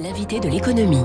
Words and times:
l'invité 0.00 0.40
de 0.40 0.48
l'économie. 0.48 1.04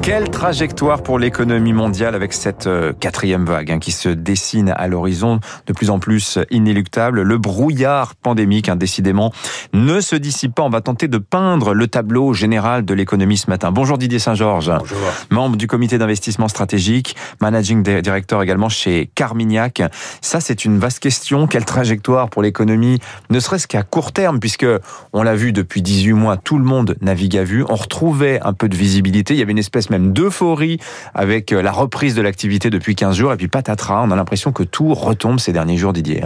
Quelle 0.00 0.30
trajectoire 0.30 1.02
pour 1.02 1.18
l'économie 1.18 1.72
mondiale 1.72 2.14
avec 2.14 2.32
cette 2.32 2.66
euh, 2.66 2.92
quatrième 2.92 3.44
vague 3.44 3.70
hein, 3.70 3.78
qui 3.78 3.92
se 3.92 4.08
dessine 4.08 4.72
à 4.74 4.86
l'horizon 4.86 5.40
de 5.66 5.72
plus 5.72 5.90
en 5.90 5.98
plus 5.98 6.38
inéluctable? 6.50 7.22
Le 7.22 7.38
brouillard 7.38 8.14
pandémique, 8.14 8.68
hein, 8.68 8.76
décidément, 8.76 9.32
ne 9.74 10.00
se 10.00 10.16
dissipe 10.16 10.54
pas. 10.54 10.62
On 10.62 10.70
va 10.70 10.80
tenter 10.80 11.08
de 11.08 11.18
peindre 11.18 11.74
le 11.74 11.86
tableau 11.86 12.32
général 12.32 12.84
de 12.84 12.94
l'économie 12.94 13.36
ce 13.36 13.50
matin. 13.50 13.72
Bonjour 13.72 13.98
Didier 13.98 14.20
Saint-Georges. 14.20 14.72
Bonjour. 14.78 14.98
Membre 15.30 15.56
du 15.56 15.66
comité 15.66 15.98
d'investissement 15.98 16.48
stratégique, 16.48 17.16
managing 17.42 17.82
director 17.82 18.42
également 18.42 18.68
chez 18.68 19.10
Carmignac. 19.14 19.82
Ça, 20.22 20.40
c'est 20.40 20.64
une 20.64 20.78
vaste 20.78 21.00
question. 21.00 21.46
Quelle 21.46 21.64
trajectoire 21.64 22.30
pour 22.30 22.42
l'économie, 22.42 23.00
ne 23.28 23.40
serait-ce 23.40 23.66
qu'à 23.66 23.82
court 23.82 24.12
terme, 24.12 24.40
puisque 24.40 24.66
on 25.12 25.22
l'a 25.22 25.34
vu 25.34 25.52
depuis 25.52 25.82
18 25.82 26.12
mois, 26.12 26.36
tout 26.36 26.58
le 26.58 26.64
monde 26.64 26.96
navigue 27.02 27.36
à 27.36 27.44
vue. 27.44 27.65
On 27.68 27.74
retrouvait 27.74 28.40
un 28.42 28.52
peu 28.52 28.68
de 28.68 28.76
visibilité. 28.76 29.34
Il 29.34 29.38
y 29.38 29.42
avait 29.42 29.52
une 29.52 29.58
espèce 29.58 29.90
même 29.90 30.12
d'euphorie 30.12 30.78
avec 31.14 31.52
euh, 31.52 31.62
la 31.62 31.72
reprise 31.72 32.14
de 32.14 32.22
l'activité 32.22 32.70
depuis 32.70 32.94
15 32.94 33.16
jours. 33.16 33.32
Et 33.32 33.36
puis 33.36 33.48
patatras, 33.48 34.02
on 34.02 34.10
a 34.10 34.16
l'impression 34.16 34.52
que 34.52 34.62
tout 34.62 34.94
retombe 34.94 35.38
ces 35.38 35.52
derniers 35.52 35.76
jours, 35.76 35.92
Didier. 35.92 36.22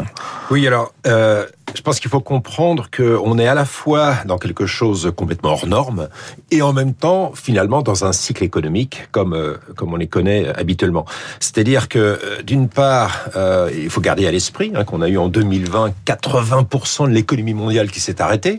Oui, 0.51 0.67
alors, 0.67 0.93
euh, 1.07 1.47
je 1.75 1.83
pense 1.83 2.01
qu'il 2.01 2.11
faut 2.11 2.21
comprendre 2.21 2.89
qu'on 2.95 3.39
est 3.39 3.47
à 3.47 3.55
la 3.55 3.65
fois 3.65 4.17
dans 4.27 4.39
quelque 4.39 4.67
chose 4.67 5.13
complètement 5.17 5.51
hors 5.51 5.67
norme 5.67 6.09
et 6.51 6.63
en 6.63 6.73
même 6.73 6.95
temps, 6.95 7.33
finalement, 7.35 7.83
dans 7.83 8.05
un 8.05 8.13
cycle 8.13 8.45
économique 8.45 9.09
comme, 9.13 9.35
euh, 9.35 9.57
comme 9.77 9.93
on 9.93 9.97
les 9.97 10.09
connaît 10.09 10.49
habituellement. 10.49 11.05
C'est-à-dire 11.39 11.89
que, 11.89 12.19
d'une 12.45 12.69
part, 12.69 13.29
il 13.75 13.91
faut 13.91 14.01
garder 14.01 14.27
à 14.27 14.31
l'esprit 14.31 14.73
hein, 14.75 14.85
qu'on 14.85 15.03
a 15.03 15.09
eu 15.09 15.19
en 15.19 15.29
2020 15.29 15.91
80% 16.07 17.09
de 17.09 17.13
l'économie 17.13 17.55
mondiale 17.55 17.91
qui 17.91 18.01
s'est 18.01 18.21
arrêtée. 18.21 18.59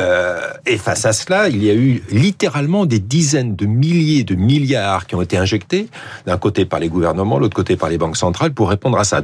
Euh, 0.00 0.50
et 0.66 0.78
face 0.78 1.04
à 1.04 1.12
cela, 1.12 1.48
il 1.48 1.62
y 1.62 1.70
a 1.70 1.74
eu 1.74 2.02
littéralement 2.10 2.86
des 2.86 2.98
dizaines 2.98 3.56
de 3.56 3.66
milliers 3.66 4.24
de 4.24 4.34
milliards 4.34 5.06
qui 5.06 5.14
ont 5.14 5.22
été 5.22 5.36
injectés, 5.36 5.88
d'un 6.26 6.38
côté 6.38 6.64
par 6.64 6.80
les 6.80 6.88
gouvernements, 6.88 7.38
l'autre 7.38 7.56
côté 7.56 7.76
par 7.76 7.88
les 7.88 7.98
banques 7.98 8.16
centrales, 8.16 8.52
pour 8.52 8.68
répondre 8.68 8.98
à 8.98 9.04
ça. 9.04 9.20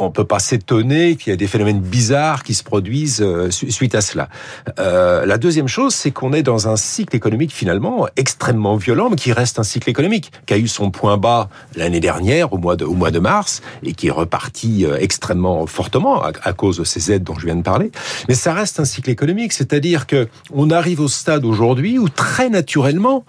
On 0.00 0.10
peut 0.10 0.24
pas 0.24 0.38
s'étonner 0.38 1.16
qu'il 1.16 1.30
y 1.30 1.34
ait 1.34 1.36
des 1.36 1.46
phénomènes 1.46 1.80
bizarres 1.80 2.42
qui 2.42 2.54
se 2.54 2.62
produisent 2.62 3.22
euh, 3.22 3.50
suite 3.50 3.94
à 3.94 4.00
cela. 4.00 4.28
Euh, 4.78 5.26
la 5.26 5.38
deuxième 5.38 5.68
chose, 5.68 5.94
c'est 5.94 6.10
qu'on 6.10 6.32
est 6.32 6.42
dans 6.42 6.68
un 6.68 6.76
cycle 6.76 7.14
économique 7.16 7.52
finalement 7.52 8.06
extrêmement 8.16 8.76
violent, 8.76 9.10
mais 9.10 9.16
qui 9.16 9.32
reste 9.32 9.58
un 9.58 9.62
cycle 9.62 9.88
économique, 9.90 10.32
qui 10.46 10.54
a 10.54 10.58
eu 10.58 10.68
son 10.68 10.90
point 10.90 11.16
bas 11.16 11.48
l'année 11.76 12.00
dernière, 12.00 12.52
au 12.52 12.58
mois 12.58 12.76
de, 12.76 12.84
au 12.84 12.94
mois 12.94 13.10
de 13.10 13.18
mars, 13.18 13.62
et 13.82 13.92
qui 13.92 14.08
est 14.08 14.12
reparti 14.12 14.84
euh, 14.84 14.96
extrêmement 14.98 15.66
fortement 15.66 16.22
à, 16.22 16.32
à, 16.42 16.52
cause 16.52 16.78
de 16.78 16.84
ces 16.84 17.12
aides 17.12 17.24
dont 17.24 17.38
je 17.38 17.46
viens 17.46 17.56
de 17.56 17.62
parler. 17.62 17.90
Mais 18.28 18.34
ça 18.34 18.52
reste 18.52 18.80
un 18.80 18.84
cycle 18.84 19.10
économique, 19.10 19.52
c'est-à-dire 19.52 20.06
que 20.06 20.28
on 20.52 20.70
arrive 20.70 21.00
au 21.00 21.08
stade 21.08 21.44
aujourd'hui 21.44 21.98
où 21.98 22.08
très 22.08 22.48
naturellement 22.48 23.24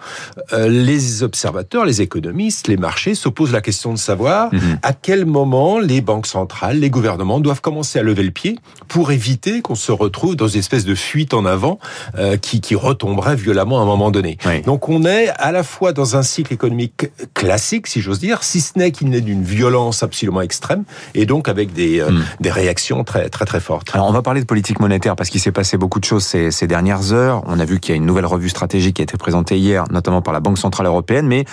euh, 0.53 0.67
les 0.67 1.23
observateurs, 1.23 1.85
les 1.85 2.01
économistes, 2.01 2.67
les 2.67 2.77
marchés 2.77 3.15
se 3.15 3.29
posent 3.29 3.51
la 3.51 3.61
question 3.61 3.93
de 3.93 3.97
savoir 3.97 4.53
mmh. 4.53 4.59
à 4.81 4.93
quel 4.93 5.25
moment 5.25 5.79
les 5.79 6.01
banques 6.01 6.27
centrales 6.27 6.54
les 6.73 6.89
gouvernements 6.89 7.39
doivent 7.39 7.61
commencer 7.61 7.99
à 7.99 8.03
lever 8.03 8.23
le 8.23 8.31
pied 8.31 8.57
pour 8.87 9.11
éviter 9.11 9.61
qu'on 9.61 9.75
se 9.75 9.91
retrouve 9.91 10.35
dans 10.35 10.47
une 10.47 10.59
espèce 10.59 10.85
de 10.85 10.95
fuite 10.95 11.33
en 11.33 11.45
avant 11.45 11.79
euh, 12.17 12.37
qui, 12.37 12.61
qui 12.61 12.75
retomberait 12.75 13.35
violemment 13.35 13.79
à 13.79 13.83
un 13.83 13.85
moment 13.85 14.11
donné. 14.11 14.37
Oui. 14.45 14.61
Donc 14.61 14.89
on 14.89 15.05
est 15.05 15.29
à 15.29 15.51
la 15.51 15.63
fois 15.63 15.93
dans 15.93 16.15
un 16.15 16.23
cycle 16.23 16.53
économique 16.53 17.09
classique, 17.33 17.87
si 17.87 18.01
j'ose 18.01 18.19
dire, 18.19 18.43
si 18.43 18.61
ce 18.61 18.77
n'est 18.77 18.91
qu'il 18.91 19.09
n'est 19.09 19.21
d'une 19.21 19.43
violence 19.43 20.03
absolument 20.03 20.41
extrême, 20.41 20.83
et 21.13 21.25
donc 21.25 21.49
avec 21.49 21.73
des, 21.73 21.99
euh, 21.99 22.11
mm. 22.11 22.23
des 22.41 22.51
réactions 22.51 23.03
très 23.03 23.29
très 23.29 23.45
très 23.45 23.59
fortes. 23.59 23.89
Alors 23.93 24.07
on 24.07 24.11
va 24.11 24.21
parler 24.21 24.41
de 24.41 24.45
politique 24.45 24.79
monétaire 24.79 25.15
parce 25.15 25.29
qu'il 25.29 25.41
s'est 25.41 25.51
passé 25.51 25.77
beaucoup 25.77 25.99
de 25.99 26.05
choses 26.05 26.23
ces, 26.23 26.51
ces 26.51 26.67
dernières 26.67 27.13
heures. 27.13 27.43
On 27.47 27.59
a 27.59 27.65
vu 27.65 27.79
qu'il 27.79 27.91
y 27.91 27.93
a 27.93 27.97
une 27.97 28.05
nouvelle 28.05 28.25
revue 28.25 28.49
stratégique 28.49 28.97
qui 28.97 29.01
a 29.01 29.03
été 29.03 29.17
présentée 29.17 29.57
hier, 29.57 29.85
notamment 29.91 30.21
par 30.21 30.33
la 30.33 30.39
Banque 30.39 30.57
centrale 30.57 30.87
européenne, 30.87 31.27
mais 31.27 31.45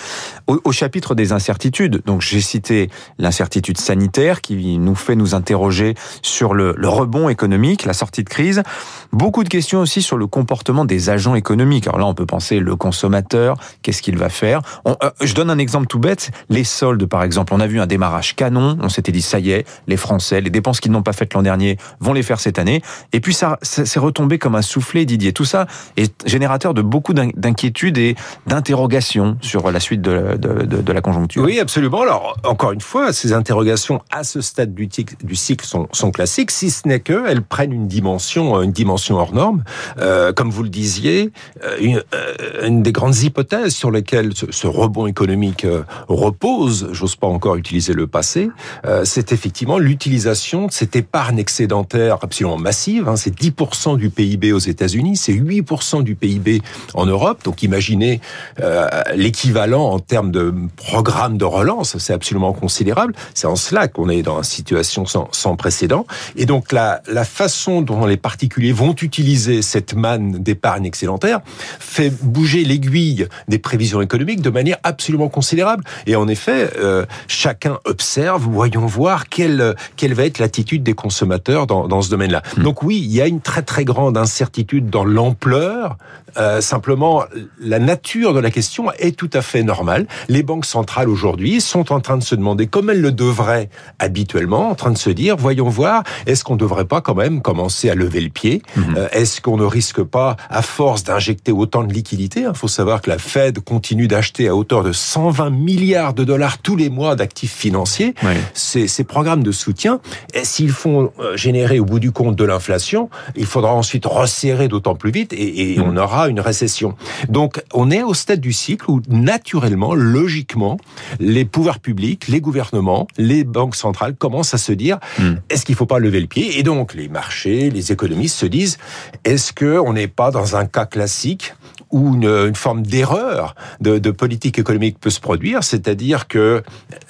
au, 0.47 0.61
au 0.63 0.71
chapitre 0.71 1.15
des 1.15 1.31
incertitudes. 1.31 2.01
Donc 2.05 2.21
j'ai 2.21 2.41
cité 2.41 2.89
l'incertitude 3.17 3.77
sanitaire 3.77 4.41
qui 4.41 4.77
nous 4.77 4.92
fait 4.95 5.15
nous 5.15 5.35
interroger 5.35 5.95
sur 6.21 6.53
le, 6.53 6.75
rebond 6.83 7.29
économique, 7.29 7.85
la 7.85 7.93
sortie 7.93 8.23
de 8.23 8.29
crise. 8.29 8.63
Beaucoup 9.11 9.43
de 9.43 9.49
questions 9.49 9.79
aussi 9.79 10.01
sur 10.01 10.17
le 10.17 10.27
comportement 10.27 10.85
des 10.85 11.09
agents 11.09 11.35
économiques. 11.35 11.87
Alors 11.87 11.99
là, 11.99 12.05
on 12.05 12.13
peut 12.13 12.25
penser 12.25 12.59
le 12.59 12.75
consommateur, 12.75 13.57
qu'est-ce 13.81 14.01
qu'il 14.01 14.17
va 14.17 14.29
faire 14.29 14.61
euh, 14.87 14.93
Je 15.21 15.33
donne 15.33 15.49
un 15.49 15.57
exemple 15.57 15.87
tout 15.87 15.99
bête. 15.99 16.31
Les 16.49 16.63
soldes, 16.63 17.05
par 17.05 17.23
exemple. 17.23 17.53
On 17.53 17.59
a 17.59 17.67
vu 17.67 17.79
un 17.79 17.87
démarrage 17.87 18.35
canon. 18.35 18.77
On 18.81 18.89
s'était 18.89 19.11
dit, 19.11 19.21
ça 19.21 19.39
y 19.39 19.51
est, 19.51 19.65
les 19.87 19.97
Français, 19.97 20.41
les 20.41 20.49
dépenses 20.49 20.79
qu'ils 20.79 20.91
n'ont 20.91 21.03
pas 21.03 21.13
faites 21.13 21.33
l'an 21.33 21.41
dernier 21.41 21.77
vont 21.99 22.13
les 22.13 22.23
faire 22.23 22.39
cette 22.39 22.59
année. 22.59 22.81
Et 23.11 23.19
puis 23.19 23.33
ça, 23.33 23.57
c'est 23.61 23.99
retombé 23.99 24.37
comme 24.37 24.55
un 24.55 24.61
soufflet, 24.61 25.05
Didier. 25.05 25.33
Tout 25.33 25.45
ça 25.45 25.67
est 25.97 26.27
générateur 26.27 26.73
de 26.73 26.81
beaucoup 26.81 27.13
d'inquiétudes 27.13 27.97
et 27.97 28.15
d'interrogations 28.47 29.37
sur 29.41 29.71
la 29.71 29.79
suite 29.79 30.01
de, 30.01 30.37
de 30.37 30.91
la 30.91 31.01
conjoncture. 31.01 31.43
Oui, 31.43 31.59
absolument. 31.59 32.01
Alors, 32.01 32.37
encore 32.43 32.71
une 32.71 32.81
fois, 32.81 33.13
ces 33.13 33.33
interrogations 33.33 34.01
à 34.11 34.23
ce 34.23 34.41
stade 34.41 34.73
du 34.73 34.82
du 34.87 35.35
cycle 35.35 35.65
sont, 35.65 36.11
classiques, 36.11 36.51
si 36.51 36.69
ce 36.69 36.87
n'est 36.87 36.99
qu'elles 36.99 37.41
prennent 37.41 37.73
une 37.73 37.87
dimension, 37.87 38.61
une 38.61 38.71
dimension 38.71 39.17
hors 39.17 39.33
norme. 39.33 39.63
Euh, 39.99 40.33
comme 40.33 40.49
vous 40.49 40.63
le 40.63 40.69
disiez, 40.69 41.31
une, 41.79 42.03
euh, 42.13 42.67
une, 42.67 42.83
des 42.83 42.91
grandes 42.91 43.17
hypothèses 43.17 43.73
sur 43.73 43.91
lesquelles 43.91 44.33
ce, 44.35 44.67
rebond 44.67 45.07
économique 45.07 45.65
euh, 45.65 45.83
repose, 46.07 46.89
j'ose 46.91 47.15
pas 47.15 47.27
encore 47.27 47.55
utiliser 47.55 47.93
le 47.93 48.07
passé, 48.07 48.49
euh, 48.85 49.05
c'est 49.05 49.31
effectivement 49.31 49.77
l'utilisation 49.77 50.67
de 50.67 50.71
cette 50.71 50.95
épargne 50.95 51.39
excédentaire 51.39 52.17
absolument 52.21 52.57
massive. 52.57 53.07
Hein, 53.07 53.15
c'est 53.15 53.37
10% 53.37 53.97
du 53.97 54.09
PIB 54.09 54.53
aux 54.53 54.59
États-Unis, 54.59 55.17
c'est 55.17 55.33
8% 55.33 56.03
du 56.03 56.15
PIB 56.15 56.61
en 56.93 57.05
Europe. 57.05 57.43
Donc 57.43 57.63
imaginez 57.63 58.21
euh, 58.61 58.87
l'équivalent 59.15 59.89
en 59.89 59.99
termes 59.99 60.31
de 60.31 60.53
programme 60.75 61.37
de 61.37 61.45
relance, 61.45 61.97
c'est 61.97 62.13
absolument 62.13 62.53
considérable. 62.53 63.13
C'est 63.33 63.47
en 63.47 63.55
cela 63.55 63.87
qu'on 63.87 64.09
est 64.09 64.23
dans 64.23 64.41
une 64.41 64.43
situation 64.81 65.05
sans, 65.05 65.27
sans, 65.31 65.55
précédent. 65.55 66.05
Et 66.35 66.45
donc 66.45 66.71
la, 66.71 67.01
la 67.07 67.25
façon 67.25 67.81
dont 67.81 68.05
les 68.05 68.17
particuliers 68.17 68.71
vont 68.71 68.95
utiliser 69.01 69.61
cette 69.61 69.93
manne 69.93 70.43
d'épargne 70.43 70.85
excédentaire 70.85 71.41
fait 71.79 72.09
bouger 72.23 72.63
l'aiguille 72.63 73.27
des 73.47 73.59
prévisions 73.59 74.01
économiques 74.01 74.41
de 74.41 74.49
manière 74.49 74.77
absolument 74.83 75.29
considérable. 75.29 75.83
Et 76.07 76.15
en 76.15 76.27
effet, 76.27 76.71
euh, 76.77 77.05
chacun 77.27 77.79
observe, 77.85 78.43
voyons 78.43 78.85
voir 78.85 79.29
quelle, 79.29 79.75
quelle 79.95 80.13
va 80.13 80.25
être 80.25 80.39
l'attitude 80.39 80.83
des 80.83 80.93
consommateurs 80.93 81.67
dans, 81.67 81.87
dans 81.87 82.01
ce 82.01 82.09
domaine-là. 82.09 82.41
Mmh. 82.57 82.63
Donc 82.63 82.83
oui, 82.83 83.01
il 83.03 83.11
y 83.13 83.21
a 83.21 83.27
une 83.27 83.41
très 83.41 83.61
très 83.61 83.85
grande 83.85 84.17
incertitude 84.17 84.89
dans 84.89 85.05
l'ampleur. 85.05 85.97
Euh, 86.37 86.61
simplement, 86.61 87.23
la 87.59 87.79
nature 87.79 88.33
de 88.33 88.39
la 88.39 88.49
question 88.49 88.91
est 88.93 89.15
tout 89.15 89.29
à 89.33 89.41
fait 89.41 89.63
normale. 89.63 90.07
Les 90.29 90.43
banques 90.43 90.65
centrales 90.65 91.09
aujourd'hui 91.09 91.61
sont 91.61 91.91
en 91.91 91.99
train 91.99 92.17
de 92.17 92.23
se 92.23 92.35
demander, 92.35 92.67
comme 92.67 92.89
elles 92.89 93.01
le 93.01 93.11
devraient 93.11 93.69
habituellement, 93.99 94.62
en 94.67 94.75
train 94.75 94.91
de 94.91 94.97
se 94.97 95.09
dire, 95.09 95.35
voyons 95.37 95.69
voir, 95.69 96.03
est-ce 96.25 96.43
qu'on 96.43 96.53
ne 96.53 96.59
devrait 96.59 96.85
pas 96.85 97.01
quand 97.01 97.15
même 97.15 97.41
commencer 97.41 97.89
à 97.89 97.95
lever 97.95 98.21
le 98.21 98.29
pied? 98.29 98.61
Mmh. 98.75 98.81
euh, 98.97 99.07
Est-ce 99.11 99.41
qu'on 99.41 99.57
ne 99.57 99.65
risque 99.65 100.03
pas, 100.03 100.35
à 100.49 100.61
force 100.61 101.03
d'injecter 101.03 101.51
autant 101.51 101.83
de 101.83 101.93
liquidités, 101.93 102.41
il 102.41 102.45
hein, 102.45 102.53
faut 102.53 102.67
savoir 102.67 103.01
que 103.01 103.09
la 103.09 103.17
Fed 103.17 103.59
continue 103.59 104.07
d'acheter 104.07 104.47
à 104.47 104.55
hauteur 104.55 104.83
de 104.83 104.91
120 104.91 105.49
milliards 105.49 106.13
de 106.13 106.23
dollars 106.23 106.57
tous 106.57 106.75
les 106.75 106.89
mois 106.89 107.15
d'actifs 107.15 107.53
financiers, 107.53 108.13
oui. 108.23 108.33
ces, 108.53 108.87
ces, 108.87 109.03
programmes 109.03 109.43
de 109.43 109.51
soutien, 109.51 109.99
s'ils 110.43 110.71
font 110.71 111.11
euh, 111.19 111.37
générer 111.37 111.79
au 111.79 111.85
bout 111.85 111.99
du 111.99 112.11
compte 112.11 112.35
de 112.35 112.43
l'inflation, 112.43 113.09
il 113.35 113.45
faudra 113.45 113.73
ensuite 113.73 114.05
resserrer 114.05 114.67
d'autant 114.67 114.95
plus 114.95 115.11
vite 115.11 115.33
et, 115.33 115.73
et 115.73 115.77
mmh. 115.77 115.83
on 115.83 115.97
aura 115.97 116.29
une 116.29 116.39
récession. 116.39 116.95
Donc 117.29 117.61
on 117.73 117.91
est 117.91 118.03
au 118.03 118.13
stade 118.13 118.39
du 118.39 118.53
cycle 118.53 118.89
où 118.89 119.01
naturellement, 119.09 119.93
logiquement, 119.93 120.77
les 121.19 121.45
pouvoirs 121.45 121.79
publics, 121.79 122.27
les 122.27 122.41
gouvernements, 122.41 123.07
les 123.17 123.43
banques 123.43 123.75
centrales 123.75 124.15
commencent 124.15 124.52
à 124.53 124.57
se 124.57 124.71
dire 124.71 124.99
mmh. 125.19 125.33
est-ce 125.49 125.65
qu'il 125.65 125.73
ne 125.73 125.77
faut 125.77 125.85
pas 125.85 125.99
lever 125.99 126.19
le 126.19 126.27
pied? 126.27 126.59
Et 126.59 126.63
donc 126.63 126.93
les 126.93 127.09
marchés, 127.09 127.69
les 127.69 127.91
économistes 127.91 128.37
se 128.37 128.45
disent 128.45 128.77
est-ce 129.23 129.53
qu'on 129.53 129.93
n'est 129.93 130.07
pas 130.07 130.31
dans 130.31 130.55
un 130.55 130.65
cas 130.65 130.85
classique 130.85 131.53
où 131.93 132.15
une, 132.15 132.25
une 132.25 132.55
forme 132.55 132.81
d'erreur 132.81 133.55
de, 133.79 133.99
de, 133.99 134.11
politique 134.11 134.59
économique 134.59 134.99
peut 134.99 135.11
se 135.11 135.19
produire, 135.19 135.63
c'est-à-dire 135.63 136.27
que 136.27 136.63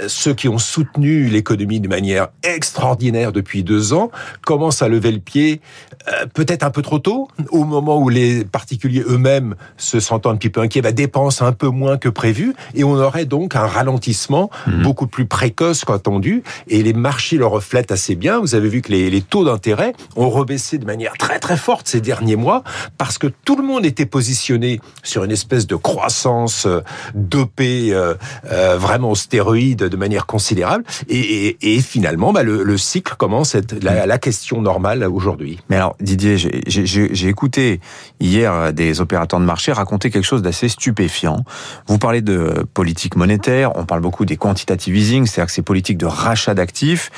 ceux 0.08 0.34
qui 0.34 0.50
ont 0.50 0.58
soutenu 0.58 1.26
l'économie 1.26 1.80
de 1.80 1.88
manière 1.88 2.28
extraordinaire 2.44 3.32
depuis 3.32 3.64
deux 3.64 3.94
ans 3.94 4.12
commencent 4.46 4.82
à 4.82 4.90
lever 4.90 5.12
le 5.12 5.20
pied 5.20 5.62
euh, 6.10 6.26
peut-être 6.34 6.64
un 6.64 6.70
peu 6.70 6.82
trop 6.82 7.00
tôt, 7.00 7.30
au 7.50 7.64
moment 7.64 7.98
où 7.98 8.10
les 8.10 8.44
particuliers 8.44 9.04
eux-mêmes 9.08 9.56
se 9.78 10.02
sentant 10.02 10.32
un 10.32 10.36
petit 10.36 10.50
peu 10.50 10.60
inquiets, 10.60 10.82
bah, 10.82 10.92
dépensent 10.92 11.46
un 11.46 11.54
peu 11.54 11.68
moins 11.68 11.98
que 11.98 12.10
prévu, 12.10 12.54
et 12.76 12.84
on 12.84 12.96
aurait 12.96 13.26
donc 13.26 13.56
un 13.56 13.66
ralentissement 13.66 14.50
mmh. 14.68 14.82
beaucoup 14.84 15.08
plus 15.08 15.26
précoce 15.26 15.86
qu'attendu, 15.86 16.44
et 16.68 16.84
les 16.84 16.94
marchés 16.94 17.38
le 17.38 17.46
reflètent 17.46 17.94
assez 17.94 18.16
bien. 18.16 18.40
Vous 18.42 18.54
avez 18.54 18.68
vu 18.68 18.82
que 18.82 18.92
les, 18.92 19.10
les 19.10 19.22
taux 19.22 19.46
d'intérêt 19.46 19.94
ont 20.18 20.30
rebaissé 20.30 20.78
de 20.78 20.86
manière 20.86 21.14
très 21.18 21.40
très 21.40 21.56
forte 21.56 21.88
ces 21.88 22.02
derniers 22.02 22.36
mois, 22.36 22.64
parce 22.98 23.18
que 23.18 23.28
tout 23.28 23.56
le 23.56 23.64
monde 23.64 23.86
était 23.86 24.06
positionné 24.06 24.73
sur 25.04 25.24
une 25.24 25.32
espèce 25.32 25.68
de 25.68 25.76
croissance 25.76 26.66
euh, 26.66 26.82
dopée, 27.16 27.94
euh, 27.94 28.14
euh, 28.52 28.78
vraiment 28.78 29.12
au 29.12 29.16
stéroïde 29.16 29.80
de 29.80 29.98
manière 29.98 30.26
considérable. 30.26 30.84
Et, 31.10 31.48
et, 31.48 31.76
et 31.76 31.82
finalement, 31.82 32.34
bah, 32.34 32.44
le, 32.44 32.64
le, 32.64 32.78
cycle 32.78 33.16
commence 33.18 33.56
à 33.56 33.60
être 33.60 33.84
la, 33.84 34.06
la 34.06 34.18
question 34.18 34.62
normale 34.62 35.04
aujourd'hui. 35.06 35.60
Mais 35.70 35.76
alors, 35.76 35.96
Didier, 36.00 36.38
j'ai 36.38 37.28
écouté 37.28 37.80
hier 38.20 38.74
des 38.74 39.02
opérateurs 39.02 39.40
de 39.40 39.46
marché 39.46 39.72
raconter 39.72 40.10
quelque 40.10 40.26
chose 40.26 40.42
d'assez 40.42 40.70
stupéfiant. 40.70 41.44
Vous 41.88 41.98
parlez 41.98 42.22
de 42.22 42.66
politique 42.74 43.16
monétaire, 43.16 43.76
on 43.78 43.86
parle 43.86 44.02
beaucoup 44.02 44.26
des 44.26 44.38
quantitative 44.38 44.96
easing, 44.96 45.26
c'est-à-dire 45.26 45.48
que 45.48 45.54
ces 45.54 45.62
politiques 45.62 45.98
de 45.98 46.06
rachat 46.06 46.54
d'actifs 46.54 47.12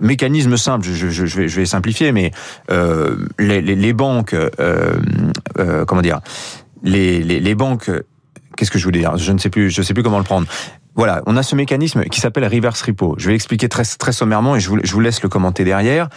mécanisme 0.00 0.56
simple, 0.56 0.86
je, 0.86 1.10
je, 1.10 1.26
je, 1.26 1.36
vais, 1.36 1.48
je 1.48 1.60
vais 1.60 1.66
simplifier, 1.66 2.12
mais 2.12 2.30
euh, 2.70 3.16
les, 3.38 3.60
les, 3.60 3.74
les, 3.74 3.92
banques, 3.92 4.34
euh, 4.34 4.48
euh, 5.58 5.84
comment 5.84 6.02
dire, 6.02 6.20
les, 6.82 7.22
les, 7.22 7.40
les 7.40 7.54
banques, 7.54 7.90
qu'est-ce 8.56 8.70
que 8.70 8.78
je 8.78 8.84
voulais 8.84 9.00
dire? 9.00 9.16
Je 9.16 9.32
ne 9.32 9.38
sais 9.38 9.50
plus, 9.50 9.70
je 9.70 9.82
sais 9.82 9.94
plus 9.94 10.02
comment 10.02 10.18
le 10.18 10.24
prendre. 10.24 10.46
Voilà, 10.94 11.22
on 11.24 11.38
a 11.38 11.42
ce 11.42 11.56
mécanisme 11.56 12.04
qui 12.04 12.20
s'appelle 12.20 12.44
reverse 12.44 12.82
repo. 12.82 13.14
Je 13.16 13.26
vais 13.26 13.32
l'expliquer 13.32 13.68
très, 13.68 13.84
très 13.84 14.12
sommairement 14.12 14.56
et 14.56 14.60
je 14.60 14.68
vous, 14.68 14.78
je 14.82 14.92
vous 14.92 15.00
laisse 15.00 15.22
le 15.22 15.30
commenter 15.30 15.64
derrière. 15.64 16.10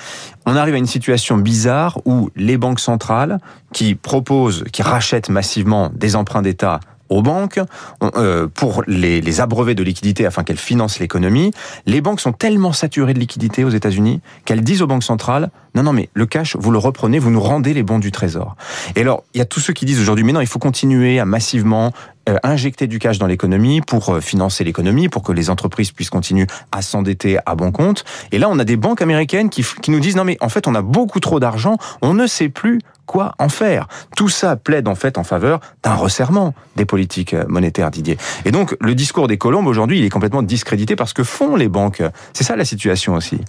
On 0.46 0.56
arrive 0.58 0.76
à 0.76 0.78
une 0.78 0.86
situation 0.86 1.38
bizarre 1.38 2.00
où 2.04 2.30
les 2.36 2.58
banques 2.58 2.82
centrales 2.82 3.40
qui 3.72 3.96
proposent, 3.96 4.66
qui 4.74 4.82
rachètent 4.84 5.30
massivement 5.30 5.92
des 5.94 6.18
emprunts 6.18 6.42
d'État 6.42 6.82
aux 7.10 7.22
banques 7.22 7.60
euh, 8.04 8.48
pour 8.48 8.84
les, 8.88 9.22
les 9.22 9.42
abreuver 9.42 9.76
de 9.76 9.84
liquidités 9.84 10.26
afin 10.26 10.44
qu'elles 10.44 10.58
financent 10.58 11.00
l'économie. 11.00 11.52
Les 11.86 12.02
banques 12.02 12.22
sont 12.22 12.34
tellement 12.34 12.74
saturées 12.74 13.14
de 13.14 13.20
liquidités 13.20 13.64
aux 13.64 13.70
États-Unis 13.70 14.22
qu'elles 14.46 14.64
disent 14.64 14.82
aux 14.82 14.88
banques 14.88 15.04
centrales 15.04 15.50
non 15.76 15.84
non 15.84 15.94
mais 15.94 16.10
le 16.14 16.26
cash 16.26 16.56
vous 16.58 16.72
le 16.72 16.78
reprenez, 16.78 17.20
vous 17.20 17.32
nous 17.32 17.42
rendez 17.42 17.74
les 17.74 17.84
bons 17.84 18.00
du 18.00 18.12
trésor. 18.12 18.56
Et 18.96 19.02
alors 19.02 19.24
il 19.34 19.40
y 19.40 19.42
a 19.42 19.46
tous 19.46 19.60
ceux 19.60 19.74
qui 19.74 19.86
disent 19.86 20.00
aujourd'hui 20.00 20.24
mais 20.24 20.34
non 20.34 20.42
il 20.42 20.48
faut 20.48 20.60
continuer 20.60 21.20
à 21.20 21.26
massivement 21.26 21.92
euh, 22.28 22.38
injecter 22.42 22.88
du 22.88 22.98
cash 22.98 23.20
dans 23.20 23.28
l'économie 23.28 23.82
pour 23.82 24.10
euh, 24.10 24.20
financer 24.20 24.64
l'économie, 24.64 25.10
pour 25.10 25.22
que 25.22 25.32
les 25.32 25.52
entreprises 25.52 25.92
puissent 25.92 26.10
continuer 26.10 26.48
à 26.72 26.82
s'endetter 26.82 27.38
à 27.46 27.54
bon 27.54 27.72
compte. 27.72 28.04
Et 28.32 28.40
là, 28.40 28.50
on 28.50 28.58
a 28.58 28.64
des 28.64 28.78
banques 28.78 29.04
américaines 29.04 29.52
qui, 29.52 29.64
qui 29.84 29.92
nous 29.92 30.00
disent 30.00 30.16
non 30.16 30.24
mais 30.24 30.36
en 30.42 30.50
fait, 30.50 30.68
on 30.68 30.74
a 30.74 30.82
beaucoup 30.82 31.20
trop 31.20 31.40
d'argent, 31.40 31.78
on 32.02 32.16
ne 32.16 32.26
sait 32.26 32.50
plus 32.50 32.80
quoi 33.06 33.34
en 33.40 33.50
faire. 33.50 33.88
Tout 34.16 34.30
ça 34.30 34.56
plaide 34.56 34.88
en 34.88 34.96
fait 34.96 35.18
en 35.18 35.24
faveur 35.24 35.60
d'un 35.84 35.94
resserrement 35.94 36.54
des 36.76 36.86
politiques 36.86 37.34
euh, 37.34 37.46
monétaires, 37.48 37.92
Didier. 37.92 38.18
Et 38.46 38.52
donc, 38.52 38.76
le 38.82 38.96
discours 38.96 39.28
des 39.28 39.38
colombes 39.38 39.68
aujourd'hui, 39.68 40.00
il 40.00 40.06
est 40.06 40.10
complètement 40.10 40.44
discrédité 40.44 40.96
parce 40.96 41.14
que 41.14 41.24
font 41.24 41.56
les 41.56 41.68
banques. 41.68 42.04
C'est 42.34 42.44
ça 42.44 42.56
la 42.56 42.66
situation 42.66 43.14
aussi. 43.14 43.40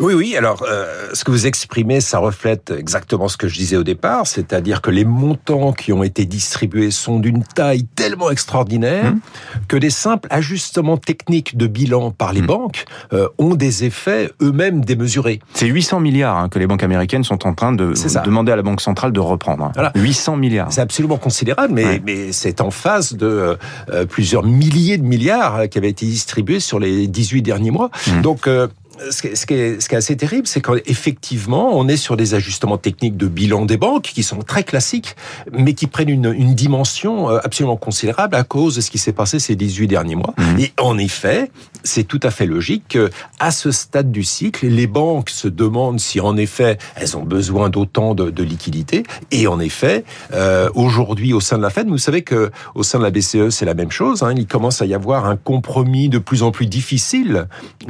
Oui, 0.00 0.14
oui. 0.14 0.36
Alors, 0.36 0.64
euh, 0.68 1.10
ce 1.12 1.24
que 1.24 1.30
vous 1.30 1.46
exprimez, 1.46 2.00
ça 2.00 2.18
reflète 2.18 2.72
exactement 2.76 3.28
ce 3.28 3.36
que 3.36 3.46
je 3.46 3.56
disais 3.56 3.76
au 3.76 3.84
départ, 3.84 4.26
c'est-à-dire 4.26 4.80
que 4.80 4.90
les 4.90 5.04
montants 5.04 5.72
qui 5.72 5.92
ont 5.92 6.02
été 6.02 6.24
distribués 6.24 6.90
sont 6.90 7.18
d'une 7.18 7.44
taille 7.44 7.84
tellement 7.84 8.30
extraordinaire 8.30 9.12
mmh. 9.12 9.20
que 9.68 9.76
des 9.76 9.90
simples 9.90 10.28
ajustements 10.30 10.96
techniques 10.96 11.56
de 11.56 11.66
bilan 11.66 12.10
par 12.10 12.32
les 12.32 12.42
mmh. 12.42 12.46
banques 12.46 12.84
euh, 13.12 13.28
ont 13.38 13.54
des 13.54 13.84
effets 13.84 14.30
eux-mêmes 14.40 14.84
démesurés. 14.84 15.40
C'est 15.52 15.66
800 15.66 16.00
milliards 16.00 16.36
hein, 16.36 16.48
que 16.48 16.58
les 16.58 16.66
banques 16.66 16.82
américaines 16.82 17.24
sont 17.24 17.46
en 17.46 17.54
train 17.54 17.72
de 17.72 17.92
demander 18.24 18.52
à 18.52 18.56
la 18.56 18.62
Banque 18.62 18.80
centrale 18.80 18.91
de 18.92 19.20
reprendre. 19.20 19.64
Hein. 19.64 19.72
Voilà. 19.74 19.92
800 19.94 20.36
milliards. 20.36 20.72
C'est 20.72 20.80
absolument 20.80 21.18
considérable, 21.18 21.74
mais, 21.74 21.84
ouais. 21.84 22.02
mais 22.04 22.32
c'est 22.32 22.60
en 22.60 22.70
face 22.70 23.14
de 23.14 23.56
euh, 23.90 24.06
plusieurs 24.06 24.44
milliers 24.44 24.98
de 24.98 25.04
milliards 25.04 25.68
qui 25.68 25.78
avaient 25.78 25.90
été 25.90 26.06
distribués 26.06 26.60
sur 26.60 26.78
les 26.78 27.06
18 27.06 27.42
derniers 27.42 27.70
mois. 27.70 27.90
Mmh. 28.06 28.22
Donc, 28.22 28.46
euh, 28.46 28.68
ce 29.10 29.22
qui, 29.22 29.28
est, 29.28 29.34
ce, 29.34 29.46
qui 29.46 29.54
est, 29.54 29.80
ce 29.80 29.88
qui 29.88 29.94
est 29.94 29.98
assez 29.98 30.16
terrible, 30.16 30.46
c'est 30.46 30.60
qu'effectivement, 30.60 31.76
on 31.76 31.88
est 31.88 31.96
sur 31.96 32.16
des 32.16 32.34
ajustements 32.34 32.78
techniques 32.78 33.16
de 33.16 33.26
bilan 33.26 33.64
des 33.64 33.76
banques 33.76 34.04
qui 34.04 34.22
sont 34.22 34.38
très 34.38 34.64
classiques, 34.64 35.16
mais 35.50 35.74
qui 35.74 35.86
prennent 35.86 36.08
une, 36.08 36.32
une 36.36 36.54
dimension 36.54 37.30
euh, 37.30 37.38
absolument 37.42 37.76
considérable 37.76 38.36
à 38.36 38.44
cause 38.44 38.76
de 38.76 38.80
ce 38.80 38.90
qui 38.90 38.98
s'est 38.98 39.12
passé 39.12 39.38
ces 39.38 39.56
18 39.56 39.88
derniers 39.88 40.16
mois. 40.16 40.34
Mmh. 40.38 40.60
Et 40.60 40.72
en 40.80 40.98
effet, 40.98 41.50
c'est 41.84 42.04
tout 42.04 42.20
à 42.22 42.30
fait 42.30 42.46
logique 42.46 42.84
que, 42.88 43.10
à 43.38 43.50
ce 43.50 43.70
stade 43.70 44.10
du 44.10 44.22
cycle, 44.22 44.66
les 44.66 44.86
banques 44.86 45.30
se 45.30 45.48
demandent 45.48 46.00
si 46.00 46.20
en 46.20 46.36
effet 46.36 46.78
elles 46.96 47.16
ont 47.16 47.24
besoin 47.24 47.70
d'autant 47.70 48.14
de, 48.14 48.30
de 48.30 48.42
liquidités. 48.42 49.02
Et 49.30 49.46
en 49.46 49.60
effet, 49.60 50.04
euh, 50.32 50.68
aujourd'hui, 50.74 51.32
au 51.32 51.40
sein 51.40 51.58
de 51.58 51.62
la 51.62 51.70
Fed, 51.70 51.88
vous 51.88 51.98
savez 51.98 52.22
que 52.22 52.50
au 52.74 52.82
sein 52.82 52.98
de 52.98 53.04
la 53.04 53.10
BCE, 53.10 53.50
c'est 53.50 53.64
la 53.64 53.74
même 53.74 53.90
chose. 53.90 54.22
Hein, 54.22 54.34
il 54.36 54.46
commence 54.46 54.82
à 54.82 54.86
y 54.86 54.94
avoir 54.94 55.26
un 55.26 55.36
compromis 55.36 56.08
de 56.08 56.18
plus 56.18 56.42
en 56.42 56.50
plus 56.50 56.66
difficile 56.66 57.46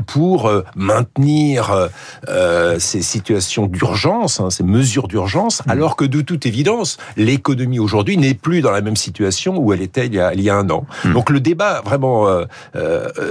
pour 0.06 0.46
euh, 0.46 0.62
maintenir 0.76 1.88
euh, 2.28 2.78
ces 2.78 3.02
situations 3.02 3.66
d'urgence, 3.66 4.40
hein, 4.40 4.50
ces 4.50 4.64
mesures 4.64 5.08
d'urgence, 5.08 5.64
mmh. 5.66 5.70
alors 5.70 5.96
que 5.96 6.04
de 6.04 6.20
toute 6.20 6.46
évidence, 6.46 6.98
l'économie 7.16 7.78
aujourd'hui 7.78 8.16
n'est 8.16 8.34
plus 8.34 8.60
dans 8.60 8.70
la 8.70 8.80
même 8.80 8.96
situation 8.96 9.58
où 9.58 9.72
elle 9.72 9.82
était 9.82 10.06
il 10.06 10.14
y 10.14 10.20
a, 10.20 10.34
il 10.34 10.40
y 10.40 10.50
a 10.50 10.56
un 10.56 10.68
an. 10.70 10.86
Mmh. 11.04 11.12
Donc 11.12 11.30
le 11.30 11.40
débat 11.40 11.82
vraiment 11.84 12.26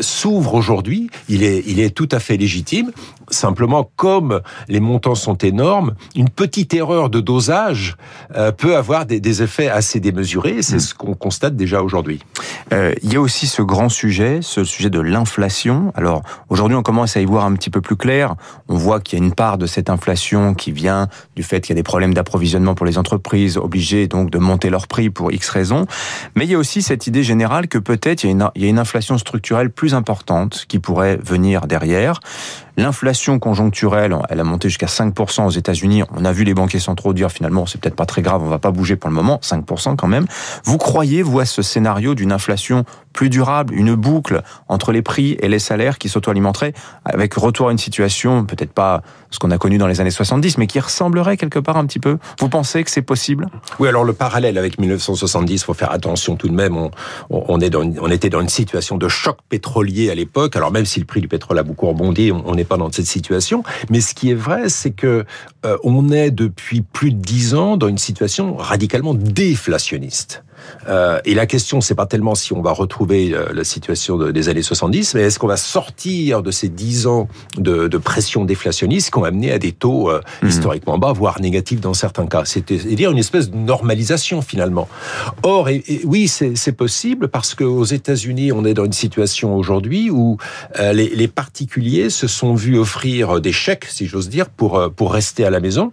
s'ouvre 0.01 0.50
aujourd'hui, 0.53 1.09
il 1.29 1.43
est, 1.43 1.95
tout 1.95 2.09
à 2.11 2.19
fait 2.19 2.37
légitime. 2.37 2.91
Simplement, 3.31 3.89
comme 3.95 4.41
les 4.67 4.79
montants 4.79 5.15
sont 5.15 5.37
énormes, 5.37 5.95
une 6.15 6.29
petite 6.29 6.73
erreur 6.73 7.09
de 7.09 7.21
dosage 7.21 7.95
euh, 8.35 8.51
peut 8.51 8.75
avoir 8.75 9.05
des, 9.05 9.19
des, 9.19 9.41
effets 9.41 9.69
assez 9.69 9.99
démesurés. 9.99 10.61
C'est 10.61 10.75
mmh. 10.75 10.79
ce 10.79 10.93
qu'on 10.93 11.13
constate 11.15 11.55
déjà 11.55 11.81
aujourd'hui. 11.81 12.19
Euh, 12.73 12.93
il 13.01 13.13
y 13.13 13.15
a 13.15 13.21
aussi 13.21 13.47
ce 13.47 13.61
grand 13.61 13.89
sujet, 13.89 14.39
ce 14.41 14.63
sujet 14.63 14.89
de 14.89 14.99
l'inflation. 14.99 15.91
Alors 15.95 16.23
aujourd'hui, 16.49 16.75
on 16.75 16.83
commence 16.83 17.15
à 17.15 17.21
y 17.21 17.25
voir 17.25 17.45
un 17.45 17.53
petit 17.53 17.69
peu 17.69 17.81
plus 17.81 17.95
clair. 17.95 18.35
On 18.67 18.75
voit 18.75 18.99
qu'il 18.99 19.17
y 19.17 19.21
a 19.21 19.25
une 19.25 19.33
part 19.33 19.57
de 19.57 19.65
cette 19.65 19.89
inflation 19.89 20.53
qui 20.53 20.71
vient 20.71 21.07
du 21.35 21.43
fait 21.43 21.61
qu'il 21.61 21.69
y 21.69 21.77
a 21.77 21.79
des 21.79 21.83
problèmes 21.83 22.13
d'approvisionnement 22.13 22.75
pour 22.75 22.85
les 22.85 22.97
entreprises, 22.97 23.57
obligées 23.57 24.07
donc 24.07 24.29
de 24.29 24.37
monter 24.37 24.69
leurs 24.69 24.87
prix 24.87 25.09
pour 25.09 25.31
X 25.31 25.49
raisons. 25.49 25.85
Mais 26.35 26.45
il 26.45 26.51
y 26.51 26.55
a 26.55 26.57
aussi 26.57 26.81
cette 26.81 27.07
idée 27.07 27.23
générale 27.23 27.67
que 27.67 27.77
peut-être 27.77 28.23
il, 28.23 28.45
il 28.55 28.61
y 28.61 28.65
a 28.65 28.69
une 28.69 28.79
inflation 28.79 29.17
structurelle 29.17 29.69
plus 29.69 29.93
importante 29.93 30.65
qui 30.67 30.79
pourrait 30.79 31.17
venir 31.17 31.67
derrière. 31.67 32.19
L'inflation 32.77 33.39
conjoncturelle, 33.39 34.15
elle 34.29 34.39
a 34.39 34.43
monté 34.43 34.69
jusqu'à 34.69 34.87
5% 34.87 35.45
aux 35.45 35.51
États-Unis. 35.51 36.03
On 36.15 36.25
a 36.25 36.31
vu 36.31 36.43
les 36.43 36.53
banquiers 36.53 36.79
centraux 36.79 37.13
dire 37.13 37.31
finalement 37.31 37.65
c'est 37.65 37.79
peut-être 37.79 37.95
pas 37.95 38.05
très 38.05 38.21
grave, 38.21 38.41
on 38.43 38.49
va 38.49 38.59
pas 38.59 38.71
bouger 38.71 38.95
pour 38.95 39.09
le 39.09 39.15
moment, 39.15 39.39
5% 39.41 39.95
quand 39.95 40.07
même. 40.07 40.25
Vous 40.63 40.77
croyez, 40.77 41.21
vous, 41.21 41.39
à 41.39 41.45
ce 41.45 41.61
scénario 41.61 42.15
d'une 42.15 42.31
inflation 42.31 42.85
plus 43.13 43.29
durable, 43.29 43.73
une 43.73 43.95
boucle 43.95 44.41
entre 44.67 44.91
les 44.91 45.01
prix 45.01 45.37
et 45.39 45.47
les 45.47 45.59
salaires 45.59 45.97
qui 45.97 46.09
s'auto-alimenterait 46.09 46.73
avec 47.05 47.33
retour 47.33 47.69
à 47.69 47.71
une 47.71 47.77
situation, 47.77 48.45
peut-être 48.45 48.73
pas 48.73 49.01
ce 49.29 49.39
qu'on 49.39 49.51
a 49.51 49.57
connu 49.57 49.77
dans 49.77 49.87
les 49.87 50.01
années 50.01 50.11
70, 50.11 50.57
mais 50.57 50.67
qui 50.67 50.79
ressemblerait 50.79 51.37
quelque 51.37 51.59
part 51.59 51.77
un 51.77 51.85
petit 51.85 51.99
peu. 51.99 52.17
Vous 52.39 52.49
pensez 52.49 52.83
que 52.83 52.91
c'est 52.91 53.01
possible? 53.01 53.47
Oui, 53.79 53.87
alors 53.87 54.03
le 54.03 54.13
parallèle 54.13 54.57
avec 54.57 54.79
1970, 54.79 55.63
faut 55.63 55.73
faire 55.73 55.91
attention 55.91 56.35
tout 56.35 56.49
de 56.49 56.53
même. 56.53 56.77
On, 57.29 57.59
était 57.59 58.29
dans 58.29 58.41
une 58.41 58.49
situation 58.49 58.97
de 58.97 59.07
choc 59.07 59.37
pétrolier 59.49 60.09
à 60.09 60.15
l'époque. 60.15 60.55
Alors 60.55 60.71
même 60.71 60.85
si 60.85 60.99
le 60.99 61.05
prix 61.05 61.21
du 61.21 61.27
pétrole 61.27 61.57
a 61.59 61.63
beaucoup 61.63 61.87
rebondi, 61.87 62.31
on 62.31 62.55
n'est 62.55 62.65
pas 62.65 62.77
dans 62.77 62.91
cette 62.91 63.05
situation. 63.05 63.63
Mais 63.89 64.01
ce 64.01 64.13
qui 64.13 64.31
est 64.31 64.35
vrai, 64.35 64.69
c'est 64.69 64.91
que 64.91 65.25
euh, 65.65 65.77
on 65.83 66.09
est 66.09 66.31
depuis 66.31 66.81
plus 66.81 67.11
de 67.11 67.21
dix 67.21 67.55
ans 67.55 67.77
dans 67.77 67.87
une 67.87 67.97
situation 67.97 68.55
radicalement 68.55 69.13
déflationniste. 69.13 70.43
Euh, 70.87 71.19
et 71.25 71.33
la 71.33 71.45
question, 71.45 71.81
c'est 71.81 71.95
pas 71.95 72.05
tellement 72.05 72.35
si 72.35 72.53
on 72.53 72.61
va 72.61 72.71
retrouver 72.71 73.33
euh, 73.33 73.47
la 73.53 73.63
situation 73.63 74.17
de, 74.17 74.31
des 74.31 74.49
années 74.49 74.61
70, 74.61 75.15
mais 75.15 75.21
est-ce 75.21 75.39
qu'on 75.39 75.47
va 75.47 75.57
sortir 75.57 76.41
de 76.41 76.51
ces 76.51 76.69
10 76.69 77.07
ans 77.07 77.27
de, 77.57 77.87
de 77.87 77.97
pression 77.97 78.45
déflationniste 78.45 79.11
qui 79.11 79.17
ont 79.17 79.23
amené 79.23 79.51
à 79.51 79.59
des 79.59 79.71
taux 79.71 80.09
euh, 80.09 80.21
mmh. 80.41 80.47
historiquement 80.47 80.97
bas, 80.97 81.11
voire 81.11 81.39
négatifs 81.41 81.81
dans 81.81 81.93
certains 81.93 82.25
cas? 82.25 82.43
C'est-à-dire 82.45 83.11
une 83.11 83.17
espèce 83.17 83.49
de 83.49 83.57
normalisation 83.57 84.41
finalement. 84.41 84.87
Or, 85.43 85.69
et, 85.69 85.83
et 85.87 86.01
oui, 86.05 86.27
c'est 86.27 86.71
possible 86.71 87.27
parce 87.27 87.55
qu'aux 87.55 87.83
États-Unis, 87.83 88.51
on 88.51 88.65
est 88.65 88.73
dans 88.73 88.85
une 88.85 88.93
situation 88.93 89.55
aujourd'hui 89.55 90.09
où 90.09 90.37
euh, 90.79 90.93
les, 90.93 91.09
les, 91.09 91.27
particuliers 91.27 92.09
se 92.09 92.27
sont 92.27 92.55
vus 92.55 92.77
offrir 92.77 93.39
des 93.39 93.53
chèques, 93.53 93.85
si 93.85 94.05
j'ose 94.05 94.29
dire, 94.29 94.49
pour 94.49 94.91
pour 94.95 95.13
rester 95.13 95.45
à 95.45 95.49
la 95.49 95.59
maison. 95.59 95.91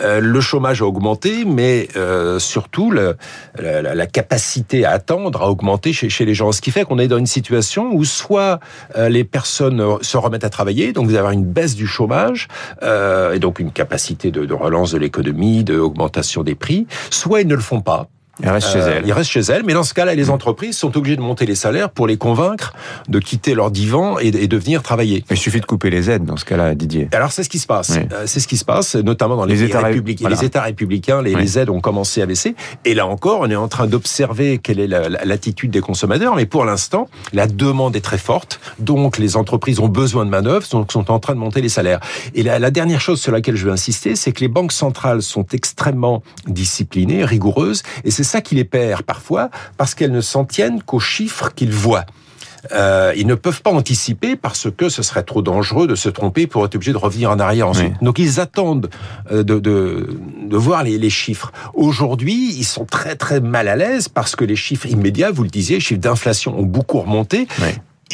Le 0.00 0.40
chômage 0.40 0.82
a 0.82 0.86
augmenté, 0.86 1.44
mais 1.44 1.88
surtout 2.38 2.90
le, 2.90 3.16
la, 3.58 3.94
la 3.94 4.06
capacité 4.10 4.84
à 4.84 4.92
attendre 4.92 5.42
a 5.42 5.50
augmenté 5.50 5.92
chez, 5.92 6.08
chez 6.08 6.24
les 6.24 6.34
gens. 6.34 6.52
Ce 6.52 6.60
qui 6.60 6.70
fait 6.70 6.84
qu'on 6.84 6.98
est 6.98 7.08
dans 7.08 7.18
une 7.18 7.26
situation 7.26 7.90
où 7.92 8.04
soit 8.04 8.60
euh, 8.96 9.08
les 9.08 9.24
personnes 9.24 9.82
se 10.02 10.16
remettent 10.16 10.44
à 10.44 10.50
travailler, 10.50 10.92
donc 10.92 11.06
vous 11.06 11.14
avez 11.14 11.32
une 11.34 11.44
baisse 11.44 11.74
du 11.74 11.86
chômage, 11.86 12.48
euh, 12.82 13.32
et 13.32 13.38
donc 13.38 13.58
une 13.58 13.72
capacité 13.72 14.30
de, 14.30 14.44
de 14.44 14.54
relance 14.54 14.92
de 14.92 14.98
l'économie, 14.98 15.64
d'augmentation 15.64 16.42
des 16.42 16.54
prix, 16.54 16.86
soit 17.10 17.40
ils 17.40 17.48
ne 17.48 17.54
le 17.54 17.60
font 17.60 17.80
pas. 17.80 18.08
Ils 18.42 18.48
restent 18.48 18.72
chez 18.72 18.78
elles. 18.78 19.02
Euh, 19.04 19.06
ils 19.06 19.12
restent 19.12 19.30
chez 19.30 19.40
elles, 19.40 19.62
mais 19.64 19.74
dans 19.74 19.82
ce 19.82 19.94
cas-là, 19.94 20.14
les 20.14 20.30
entreprises 20.30 20.76
sont 20.76 20.96
obligées 20.96 21.16
de 21.16 21.22
monter 21.22 21.46
les 21.46 21.54
salaires 21.54 21.90
pour 21.90 22.06
les 22.06 22.16
convaincre 22.16 22.72
de 23.08 23.18
quitter 23.18 23.54
leur 23.54 23.70
divan 23.70 24.18
et, 24.18 24.28
et 24.28 24.48
de 24.48 24.56
venir 24.56 24.82
travailler. 24.82 25.24
Il 25.30 25.36
suffit 25.36 25.60
de 25.60 25.66
couper 25.66 25.90
les 25.90 26.10
aides 26.10 26.24
dans 26.24 26.36
ce 26.36 26.44
cas-là, 26.44 26.74
Didier. 26.74 27.08
Alors 27.12 27.32
c'est 27.32 27.42
ce 27.42 27.48
qui 27.48 27.58
se 27.58 27.66
passe. 27.66 27.90
Oui. 27.90 28.06
Euh, 28.12 28.24
c'est 28.26 28.40
ce 28.40 28.48
qui 28.48 28.56
se 28.56 28.64
passe, 28.64 28.94
notamment 28.96 29.36
dans 29.36 29.44
les, 29.44 29.54
les 29.54 29.64
États 29.64 29.80
républicains. 29.80 30.22
Voilà. 30.22 30.36
Les 30.36 30.44
États 30.44 30.62
républicains, 30.62 31.22
les, 31.22 31.34
oui. 31.34 31.42
les, 31.42 31.58
aides 31.58 31.70
ont 31.70 31.80
commencé 31.80 32.22
à 32.22 32.26
baisser. 32.26 32.54
Et 32.84 32.94
là 32.94 33.06
encore, 33.06 33.40
on 33.40 33.50
est 33.50 33.56
en 33.56 33.68
train 33.68 33.86
d'observer 33.86 34.58
quelle 34.58 34.80
est 34.80 34.88
l'attitude 34.88 35.70
des 35.70 35.80
consommateurs. 35.80 36.34
Mais 36.36 36.46
pour 36.46 36.64
l'instant, 36.64 37.08
la 37.32 37.46
demande 37.46 37.96
est 37.96 38.00
très 38.00 38.18
forte. 38.18 38.60
Donc 38.78 39.18
les 39.18 39.36
entreprises 39.36 39.80
ont 39.80 39.88
besoin 39.88 40.24
de 40.24 40.30
manœuvres, 40.30 40.66
donc 40.70 40.92
sont 40.92 41.10
en 41.10 41.18
train 41.18 41.34
de 41.34 41.40
monter 41.40 41.60
les 41.60 41.68
salaires. 41.68 42.00
Et 42.34 42.42
la, 42.42 42.58
la 42.58 42.70
dernière 42.70 43.00
chose 43.00 43.20
sur 43.20 43.32
laquelle 43.32 43.56
je 43.56 43.66
veux 43.66 43.72
insister, 43.72 44.16
c'est 44.16 44.32
que 44.32 44.40
les 44.40 44.48
banques 44.48 44.72
centrales 44.72 45.22
sont 45.22 45.46
extrêmement 45.52 46.22
disciplinées, 46.46 47.24
rigoureuses, 47.24 47.82
et 48.04 48.10
c'est 48.10 48.24
ça 48.30 48.40
qui 48.40 48.54
les 48.54 48.64
perd 48.64 49.02
parfois, 49.02 49.50
parce 49.76 49.94
qu'elles 49.94 50.12
ne 50.12 50.20
s'en 50.20 50.44
tiennent 50.44 50.82
qu'aux 50.82 51.00
chiffres 51.00 51.50
qu'ils 51.54 51.72
voient. 51.72 52.06
Euh, 52.72 53.14
ils 53.16 53.26
ne 53.26 53.34
peuvent 53.34 53.62
pas 53.62 53.70
anticiper 53.70 54.36
parce 54.36 54.68
que 54.70 54.90
ce 54.90 55.02
serait 55.02 55.22
trop 55.22 55.40
dangereux 55.40 55.86
de 55.86 55.94
se 55.94 56.10
tromper 56.10 56.46
pour 56.46 56.62
être 56.66 56.74
obligé 56.74 56.92
de 56.92 56.98
revenir 56.98 57.30
en 57.30 57.38
arrière 57.38 57.66
ensuite. 57.66 57.94
Donc 58.02 58.18
ils 58.18 58.38
attendent 58.38 58.90
euh, 59.32 59.42
de, 59.42 59.58
de, 59.58 60.10
de 60.44 60.56
voir 60.58 60.84
les, 60.84 60.98
les 60.98 61.08
chiffres. 61.08 61.52
Aujourd'hui, 61.72 62.54
ils 62.58 62.64
sont 62.64 62.84
très 62.84 63.16
très 63.16 63.40
mal 63.40 63.66
à 63.66 63.76
l'aise 63.76 64.08
parce 64.08 64.36
que 64.36 64.44
les 64.44 64.56
chiffres 64.56 64.86
immédiats, 64.86 65.30
vous 65.30 65.42
le 65.42 65.48
disiez, 65.48 65.76
les 65.76 65.80
chiffres 65.80 66.00
d'inflation 66.00 66.58
ont 66.58 66.68
beaucoup 66.76 67.00
remonté. 67.00 67.48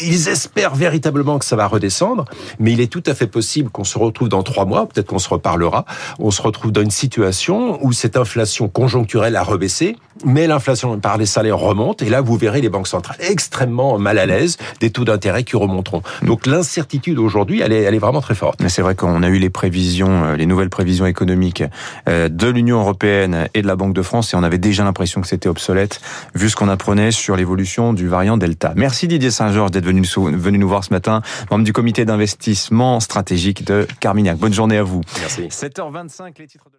Ils 0.02 0.28
espèrent 0.28 0.74
véritablement 0.74 1.38
que 1.38 1.44
ça 1.44 1.56
va 1.56 1.66
redescendre, 1.66 2.26
mais 2.58 2.72
il 2.72 2.80
est 2.80 2.92
tout 2.92 3.02
à 3.06 3.14
fait 3.14 3.26
possible 3.26 3.70
qu'on 3.70 3.84
se 3.84 3.98
retrouve 3.98 4.28
dans 4.28 4.42
trois 4.42 4.66
mois, 4.66 4.86
peut-être 4.86 5.06
qu'on 5.06 5.18
se 5.18 5.28
reparlera, 5.28 5.86
on 6.18 6.30
se 6.30 6.42
retrouve 6.42 6.70
dans 6.70 6.82
une 6.82 6.90
situation 6.90 7.78
où 7.82 7.92
cette 7.92 8.16
inflation 8.16 8.68
conjoncturelle 8.68 9.36
a 9.36 9.42
rebaissé, 9.42 9.96
mais 10.24 10.46
l'inflation 10.46 10.98
par 10.98 11.16
les 11.16 11.24
salaires 11.24 11.58
remonte, 11.58 12.02
et 12.02 12.10
là 12.10 12.20
vous 12.20 12.36
verrez 12.36 12.60
les 12.60 12.68
banques 12.68 12.88
centrales 12.88 13.16
extrêmement 13.20 13.98
mal 13.98 14.18
à 14.18 14.26
l'aise, 14.26 14.58
des 14.80 14.90
taux 14.90 15.04
d'intérêt 15.04 15.44
qui 15.44 15.56
remonteront. 15.56 16.02
Donc 16.22 16.46
l'incertitude 16.46 17.18
aujourd'hui, 17.18 17.60
elle 17.62 17.72
est, 17.72 17.96
vraiment 17.96 18.20
très 18.20 18.34
forte. 18.34 18.60
C'est 18.68 18.82
vrai 18.82 18.94
qu'on 18.94 19.22
a 19.22 19.28
eu 19.28 19.38
les 19.38 19.48
prévisions, 19.48 20.24
euh, 20.24 20.36
les 20.36 20.44
nouvelles 20.44 20.68
prévisions 20.68 21.06
économiques 21.06 21.64
euh, 22.10 22.28
de 22.28 22.46
l'Union 22.48 22.80
européenne 22.80 23.48
et 23.54 23.62
de 23.62 23.66
la 23.66 23.74
Banque 23.74 23.94
de 23.94 24.02
France, 24.02 24.34
et 24.34 24.36
on 24.36 24.42
avait 24.42 24.58
déjà 24.58 24.84
l'impression 24.84 25.22
que 25.22 25.26
c'était 25.26 25.48
obsolète, 25.48 26.02
vu 26.34 26.50
ce 26.50 26.56
qu'on 26.56 26.68
apprenait 26.68 27.10
sur 27.10 27.36
l'évolution 27.36 27.94
du 27.94 28.06
variant 28.06 28.36
Delta. 28.36 28.74
Merci 28.76 29.08
Didier 29.08 29.30
Saint-Georges 29.30 29.70
d'être 29.70 29.85
venu, 29.86 30.02
venu 30.36 30.58
nous 30.58 30.68
voir 30.68 30.84
ce 30.84 30.92
matin, 30.92 31.22
membre 31.50 31.64
du 31.64 31.72
comité 31.72 32.04
d'investissement 32.04 33.00
stratégique 33.00 33.64
de 33.64 33.86
Carmignac. 34.00 34.36
Bonne 34.36 34.52
journée 34.52 34.78
à 34.78 34.82
vous. 34.82 35.00
Merci. 35.20 35.48
7h25, 35.48 36.38
les 36.38 36.46
titres 36.46 36.70
de 36.70 36.76